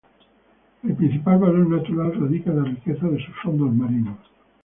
El 0.81 0.95
principal 0.95 1.37
valor 1.37 1.69
natural 1.69 2.11
radica 2.19 2.49
en 2.49 2.63
la 2.63 2.69
riqueza 2.71 3.05
de 3.07 3.23
sus 3.23 3.35
fondos 3.43 3.71
marinos. 3.71 4.17